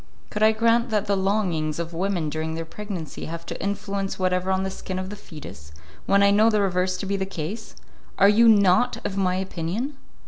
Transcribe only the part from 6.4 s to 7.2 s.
the reverse to be